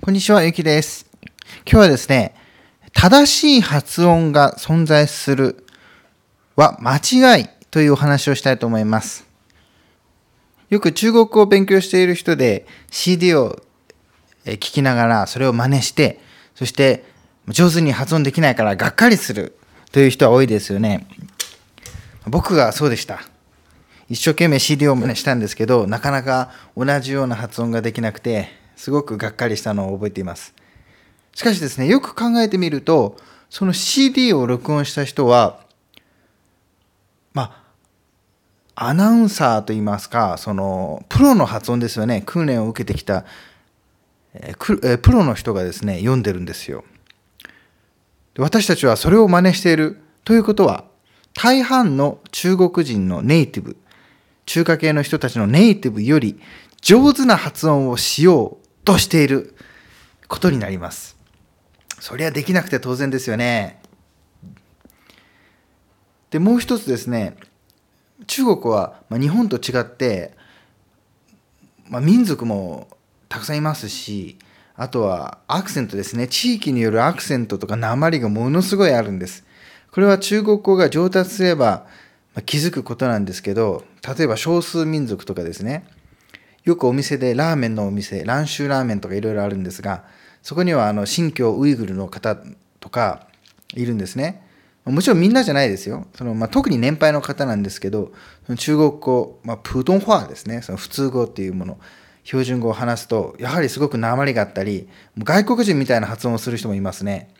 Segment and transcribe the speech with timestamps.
[0.00, 1.06] こんにちは、ゆきです。
[1.66, 2.34] 今日はですね、
[2.92, 5.66] 正しい発音が存在する
[6.54, 6.98] は間
[7.36, 9.26] 違いというお話をしたいと思います。
[10.70, 13.60] よく中国語を勉強している人で CD を
[14.46, 16.20] 聞きながらそれを真似して、
[16.54, 17.04] そして
[17.48, 19.58] 上手に発音できないからがっかりする
[19.90, 21.08] という人は多いですよね。
[22.24, 23.20] 僕がそうでした。
[24.08, 30.54] 一生懸命 CD を真似したんですけど、なかなか同じような発音ができなくて、すごくがっかりしたのを覚えています。
[31.34, 33.16] しかしですね、よく考えてみると、
[33.50, 35.60] その CD を録音した人は、
[37.34, 37.64] ま
[38.76, 42.22] あ、アナウンサーといいますか、その、プロの発音ですよね。
[42.24, 43.24] 訓練を受けてきた、
[44.34, 46.84] えー、プロの人がですね、読んでるんですよ。
[48.38, 50.84] 私たちはそれを真似しているということは、
[51.34, 53.76] 大半の中国人のネイティブ、
[54.46, 56.40] 中華系の人たちのネイティブより
[56.80, 59.54] 上手な発音をしようとしている
[60.28, 61.18] ことになります。
[62.00, 63.82] そりゃできなくて当然ですよね。
[66.30, 67.36] で、もう一つですね、
[68.26, 70.32] 中国は、ま日本と違って、
[71.90, 72.88] まあ、民族も
[73.28, 74.38] たくさんいますし、
[74.74, 76.26] あとはアクセントですね。
[76.26, 79.44] 地域によるアクセントとか鉛がものすごいあるんです。
[79.92, 81.86] これは中国語が上達すれば
[82.34, 83.84] ま気づくことなんですけど、
[84.16, 85.84] 例えば少数民族とかですね、
[86.68, 90.04] よくお店でラーメンのお店、蘭州ラーメンとかいろいろあるんですが、
[90.42, 92.36] そこにはあの新疆ウイグルの方
[92.78, 93.26] とか
[93.74, 94.46] いるんですね。
[94.84, 96.06] もちろんみんなじゃないですよ。
[96.14, 98.12] そのまあ、特に年配の方なんですけど、
[98.44, 101.78] その中国語、まあ、プートンホアですね、その普通語っていうもの、
[102.22, 107.30] 標準語を話すと、やはりすごく鉛があったり、外国人みたいな発音をする人もいますね。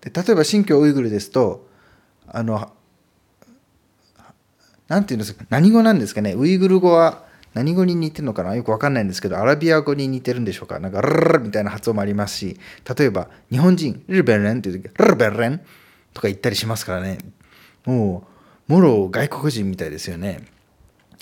[0.00, 1.68] で例えば新疆ウイグルですと、
[2.26, 2.72] あの、
[4.88, 8.54] なんていうんですか、何語なんですかね、ウイグル語は、何語に似てるのかな？
[8.56, 10.78] よくわかんないんですけど、アラビア語に似てるんでしょうか？
[10.78, 12.58] なんか、ルルルみたいな発音もありますし、
[12.96, 15.60] 例えば、日本人、ルベレンっていう時、ルベレン
[16.14, 17.18] とか言ったりしますからね。
[17.84, 18.26] も
[18.68, 20.44] う、もろ外国人みたいですよね。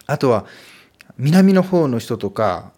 [0.06, 0.46] あとは、
[1.18, 2.72] 南の方の人とか、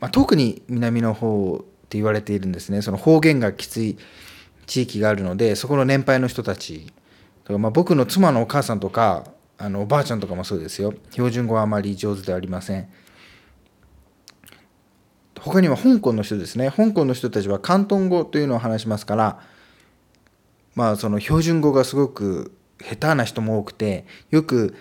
[0.00, 2.82] まあ、特に南の方って言われているんですね。
[2.82, 3.96] その方言がきつい
[4.66, 6.92] 地域があるので、そこの年配の人たち、
[7.48, 9.24] まあ僕の妻のお母さんとか、
[9.58, 10.94] あのおばあちゃんとかもそうですよ。
[11.10, 12.88] 標準語はあまり上手ではありません。
[15.40, 16.70] 他には香港の人ですね。
[16.70, 19.40] 香港の人たちは広東語というのを話しますから
[20.74, 24.76] まあその標準語がすごく下手な人も多くてよく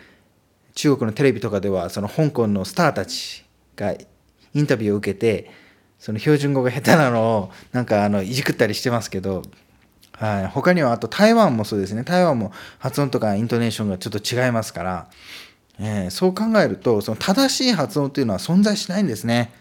[0.76, 3.46] 中国のテレビとかではその香港のスターたち
[3.76, 5.50] がインタビューを受けて
[5.98, 9.42] その標準語が下手なのをなんかあのいじくったりしてますけど
[10.19, 12.03] はい、他にはあと台湾もそうですね。
[12.03, 15.07] 台湾も発音とかイントネーションがちょっと違いますから、
[15.79, 19.53] えー、そう考えるとその正しい発音というのは存在しないんですね。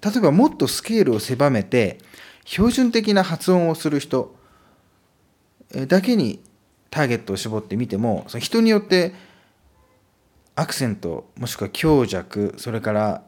[0.00, 1.98] 例えばもっとスケールを狭めて
[2.44, 4.36] 標準的な発音をする人
[5.88, 6.40] だけに
[6.90, 9.12] ターゲットを絞ってみてもその人によって
[10.54, 13.22] アクセントもしくは強弱それから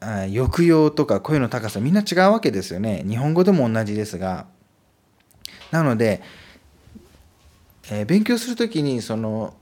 [0.00, 3.04] 抑揚とか声の高さみんな違うわけですよね。
[3.08, 4.54] 日本語でも同じですが。
[5.70, 6.22] なので、
[7.90, 9.54] えー、勉強する時にその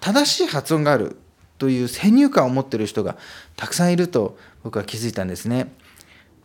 [0.00, 1.18] 正しい発音がある
[1.58, 3.16] という先入観を持ってる人が
[3.56, 5.72] たくさんいると僕は気づいたんですね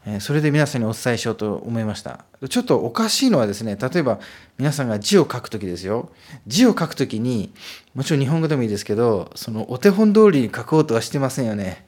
[0.06, 0.20] え。
[0.20, 2.26] それで皆さんにお伝えしようと思いました。
[2.50, 4.20] ちょっとおかしいのはですね、例えば
[4.58, 6.10] 皆さんが字を書くときですよ。
[6.48, 7.54] 字を書くときに、
[7.94, 11.86] もちろん日本語でもいいですけど、そのお手本通りに書こうとはしてませんよね。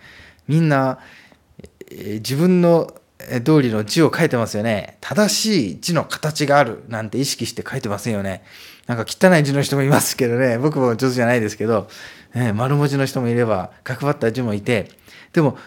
[0.48, 1.00] みんな、
[1.90, 2.94] え自分の
[3.44, 4.98] 通りの字を書いてますよね。
[5.02, 8.44] 正しい字の形があるなんて意識して書いてませんよね。
[8.88, 11.88] なんか汚い字の人もいますけどね、僕も上手じゃないですけど、
[12.36, 14.90] ね、丸文字の人もいれば、角張った字もいて、
[15.32, 15.58] でも、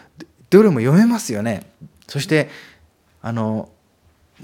[0.49, 1.69] どれも読めますよね。
[2.07, 2.49] そして、
[3.21, 3.69] あの、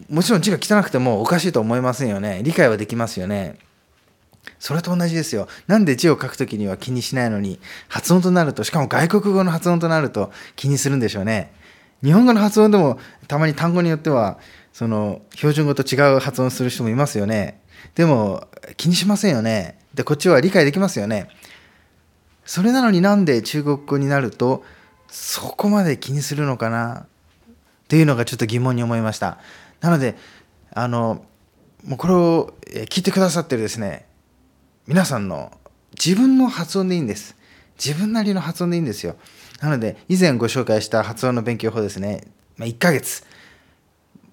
[0.09, 2.41] もちろん字が汚くてもおかしいと思いませんよね。
[2.43, 3.57] 理解はできますよね。
[4.59, 5.47] それと同じですよ。
[5.67, 11.53] なんで字を書くときには気にしないのに、発音となると、しかも外国語の発音となると気にするんでしょうね。
[12.03, 14.37] 日本語の発音でもたまに単語によっては
[14.73, 17.61] その標準語と違う発音する人もいますよね。
[17.95, 18.47] でも
[18.77, 19.79] 気にしませんよね。
[19.93, 21.29] でこっちは理解できますよね。
[22.45, 24.63] それなのになんで中国語になると
[25.07, 27.01] そこまで気にするのかな？
[27.01, 27.05] っ
[27.87, 29.37] ていうのがちょっと疑問に思いました。
[29.79, 30.17] なので
[30.71, 31.23] あの
[31.85, 32.53] もうこれを
[32.89, 34.05] 聞いてくださってるですね
[34.87, 35.51] 皆さんの
[35.93, 37.35] 自分の発音でいいんです。
[37.77, 39.15] 自分なりの発音でいいんですよ。
[39.61, 42.27] なので、以前ご紹介した発音の勉強法ですね、
[42.57, 43.23] まあ、1ヶ月、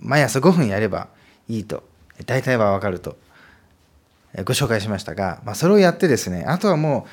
[0.00, 1.08] 毎朝5分やれば
[1.48, 1.82] いいと、
[2.26, 3.16] 大体はわかると、
[4.44, 7.06] ご紹介しましたが、まあ、それをやってですね、あとはも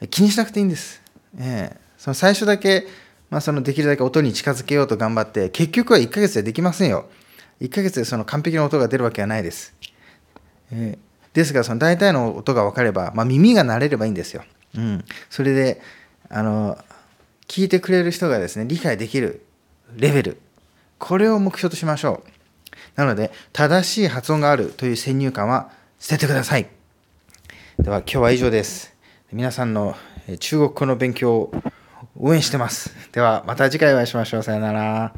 [0.00, 1.02] う気にしなくていいんです。
[1.38, 2.86] えー、その最初だけ
[3.30, 7.08] まあ、そのできるだけ音に近づけようと頑張って結局は1ヶ月でできませんよ。
[7.60, 9.74] 1ヶ月でその完璧な音が出るわけはないです、
[10.72, 14.42] えー、ですがその大体の音が分かれば、まあ、耳が慣れればいいんですよ、
[14.76, 15.80] うん、それで
[16.28, 16.78] あの
[17.48, 19.44] 聞いてくれる人がですね理解できる
[19.96, 20.40] レベル。
[20.98, 22.30] これを目標としましょう。
[22.94, 26.68] なので正しい発音があるという先入観は捨ててください。
[27.78, 28.94] では今日は以上です。
[29.32, 29.96] 皆さんの
[30.38, 31.52] 中国語の勉強を
[32.18, 32.94] 応援してます。
[33.12, 34.42] ではまた次回お会いしましょう。
[34.42, 35.14] さよなら。